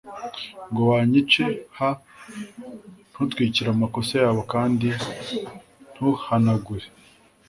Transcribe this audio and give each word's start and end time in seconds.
ngo 0.69 0.81
banyice 0.91 1.43
h 1.77 1.79
Ntutwikire 3.11 3.67
amakosa 3.71 4.13
yabo 4.23 4.41
kandi 4.53 4.87
ntuhanagure 5.93 6.87